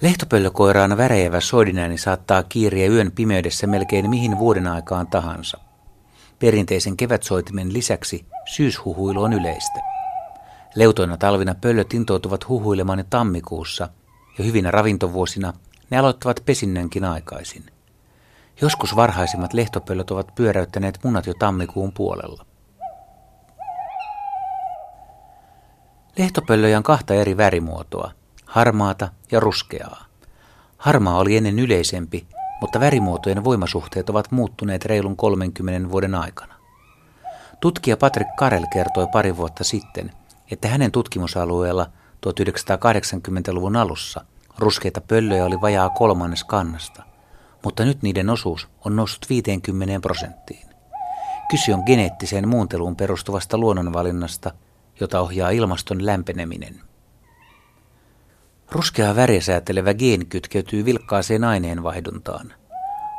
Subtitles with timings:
[0.00, 5.58] Lehtopöllökoiraan värejävä soidinääni saattaa kiiriä yön pimeydessä melkein mihin vuoden aikaan tahansa.
[6.38, 9.80] Perinteisen kevätsoitimen lisäksi syyshuhuilu on yleistä.
[10.74, 13.88] Leutoina talvina pöllöt intoutuvat huhuilemaan tammikuussa
[14.38, 15.52] ja hyvinä ravintovuosina
[15.90, 17.66] ne aloittavat pesinnönkin aikaisin.
[18.60, 22.46] Joskus varhaisimmat lehtopöllöt ovat pyöräyttäneet munat jo tammikuun puolella.
[26.18, 28.12] Lehtopöllöjä on kahta eri värimuotoa,
[28.50, 30.04] harmaata ja ruskeaa.
[30.78, 32.26] Harmaa oli ennen yleisempi,
[32.60, 36.54] mutta värimuotojen voimasuhteet ovat muuttuneet reilun 30 vuoden aikana.
[37.60, 40.12] Tutkija Patrick Karel kertoi pari vuotta sitten,
[40.50, 41.86] että hänen tutkimusalueella
[42.26, 44.24] 1980-luvun alussa
[44.58, 47.02] ruskeita pöllöjä oli vajaa kolmannes kannasta,
[47.64, 50.66] mutta nyt niiden osuus on noussut 50 prosenttiin.
[51.50, 54.52] Kyse on geneettiseen muunteluun perustuvasta luonnonvalinnasta,
[55.00, 56.89] jota ohjaa ilmaston lämpeneminen.
[58.72, 62.52] Ruskea väriä säätelevä geeni kytkeytyy vilkkaaseen aineenvaihduntaan.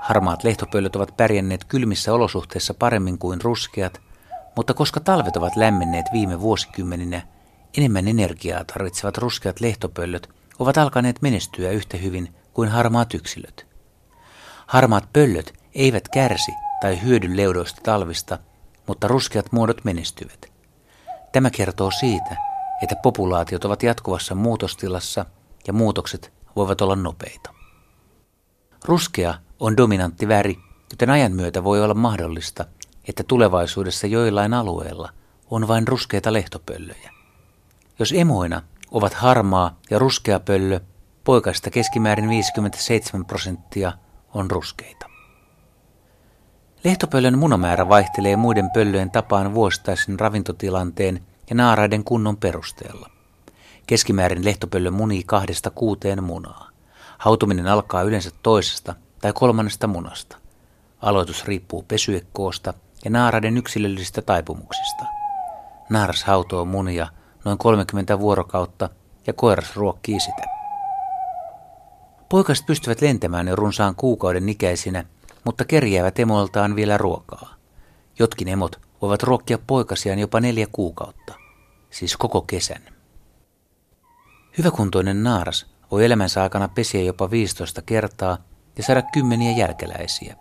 [0.00, 4.00] Harmaat lehtopöllöt ovat pärjänneet kylmissä olosuhteissa paremmin kuin ruskeat,
[4.56, 7.22] mutta koska talvet ovat lämmenneet viime vuosikymmeninä,
[7.76, 10.28] enemmän energiaa tarvitsevat ruskeat lehtopöllöt
[10.58, 13.66] ovat alkaneet menestyä yhtä hyvin kuin harmaat yksilöt.
[14.66, 18.38] Harmaat pöllöt eivät kärsi tai hyödy leudoista talvista,
[18.86, 20.46] mutta ruskeat muodot menestyvät.
[21.32, 22.36] Tämä kertoo siitä,
[22.82, 25.26] että populaatiot ovat jatkuvassa muutostilassa
[25.66, 27.54] ja muutokset voivat olla nopeita.
[28.84, 30.58] Ruskea on dominantti väri,
[30.90, 32.66] joten ajan myötä voi olla mahdollista,
[33.08, 35.08] että tulevaisuudessa joillain alueilla
[35.50, 37.10] on vain ruskeita lehtopöllöjä.
[37.98, 40.80] Jos emoina ovat harmaa ja ruskea pöllö,
[41.24, 43.92] poikasta keskimäärin 57 prosenttia
[44.34, 45.06] on ruskeita.
[46.84, 53.10] Lehtopöllön munamäärä vaihtelee muiden pöllöjen tapaan vuosittaisen ravintotilanteen ja naaraiden kunnon perusteella.
[53.90, 56.68] Keskimäärin lehtopöllö munii kahdesta kuuteen munaa.
[57.18, 60.36] Hautuminen alkaa yleensä toisesta tai kolmannesta munasta.
[61.02, 62.74] Aloitus riippuu pesyekkoosta
[63.04, 65.04] ja naaraiden yksilöllisistä taipumuksista.
[65.88, 67.06] Naaras hautoo munia
[67.44, 68.88] noin 30 vuorokautta
[69.26, 70.42] ja koiras ruokkii sitä.
[72.28, 75.04] Poikaset pystyvät lentämään jo runsaan kuukauden ikäisinä,
[75.44, 77.54] mutta kerjäävät emoltaan vielä ruokaa.
[78.18, 81.34] Jotkin emot voivat ruokkia poikasiaan jopa neljä kuukautta,
[81.90, 82.99] siis koko kesän.
[84.58, 88.38] Hyväkuntoinen naaras voi elämänsä aikana pesiä jopa 15 kertaa
[88.76, 90.36] ja saada kymmeniä jälkeläisiä.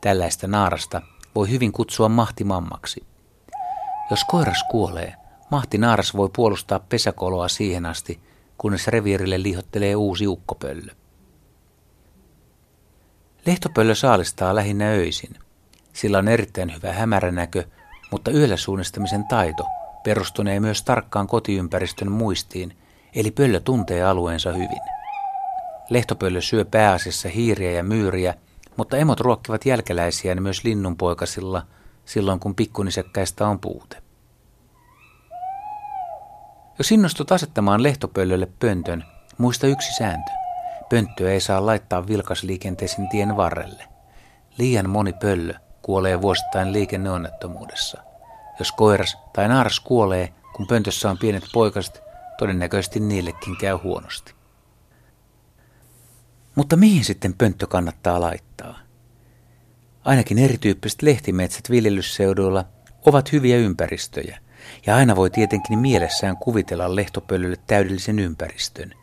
[0.00, 1.02] Tällaista naarasta
[1.34, 3.06] voi hyvin kutsua mahtimammaksi.
[4.10, 5.14] Jos koiras kuolee,
[5.50, 8.20] mahti naaras voi puolustaa pesäkoloa siihen asti,
[8.58, 10.94] kunnes reviirille liihottelee uusi ukkopöllö.
[13.46, 15.34] Lehtopöllö saalistaa lähinnä öisin.
[15.92, 17.64] Sillä on erittäin hyvä hämäränäkö,
[18.10, 19.66] mutta yöllä suunnistamisen taito
[20.04, 22.76] perustunee myös tarkkaan kotiympäristön muistiin,
[23.14, 24.80] eli pöllö tuntee alueensa hyvin.
[25.90, 28.34] Lehtopöllö syö pääasiassa hiiriä ja myyriä,
[28.76, 31.62] mutta emot ruokkivat jälkeläisiään myös linnunpoikasilla
[32.04, 33.96] silloin, kun pikkunisekkäistä on puute.
[36.78, 39.04] Jos innostut asettamaan lehtopöllölle pöntön,
[39.38, 40.30] muista yksi sääntö.
[40.88, 43.84] Pönttöä ei saa laittaa vilkasliikenteisen tien varrelle.
[44.58, 48.02] Liian moni pöllö kuolee vuosittain liikenneonnettomuudessa.
[48.58, 52.02] Jos koiras tai naaras kuolee, kun pöntössä on pienet poikaset,
[52.38, 54.34] todennäköisesti niillekin käy huonosti.
[56.54, 58.78] Mutta mihin sitten pönttö kannattaa laittaa?
[60.04, 62.64] Ainakin erityyppiset lehtimetsät viljelysseuduilla
[63.06, 64.38] ovat hyviä ympäristöjä,
[64.86, 68.94] ja aina voi tietenkin mielessään kuvitella lehtopöllölle täydellisen ympäristön,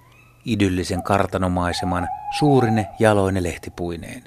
[0.45, 2.07] idyllisen kartanomaiseman,
[2.37, 4.23] suurine jaloine lehtipuineen.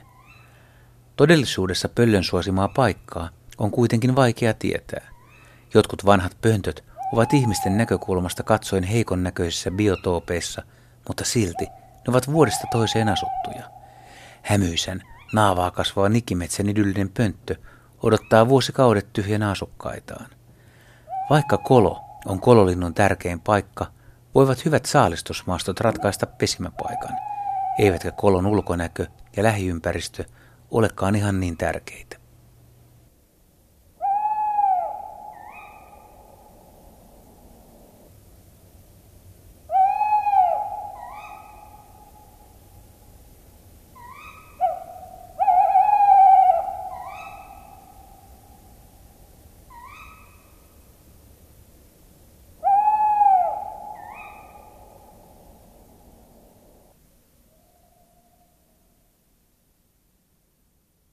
[1.17, 5.09] Todellisuudessa pöllön suosimaa paikkaa on kuitenkin vaikea tietää.
[5.75, 10.63] Jotkut vanhat pöntöt ovat ihmisten näkökulmasta katsoen heikon näköisissä biotoopeissa,
[11.09, 13.71] mutta silti ne ovat vuodesta toiseen asuttuja.
[14.43, 15.03] Hämyisen,
[15.33, 17.55] naavaa kasvava nikimetsän idyllinen pönttö
[18.03, 20.27] odottaa vuosikaudet tyhjänä asukkaitaan.
[21.31, 23.87] Vaikka kolo on kololinnun tärkein paikka,
[24.35, 27.17] voivat hyvät saalistusmaastot ratkaista pesimäpaikan,
[27.79, 29.07] eivätkä kolon ulkonäkö
[29.37, 30.25] ja lähiympäristö
[30.71, 32.18] olekaan ihan niin tärkeitä.